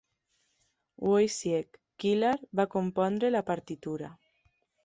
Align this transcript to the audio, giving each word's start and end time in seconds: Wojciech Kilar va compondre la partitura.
Wojciech 1.09 1.77
Kilar 2.05 2.33
va 2.61 2.67
compondre 2.79 3.33
la 3.37 3.47
partitura. 3.51 4.11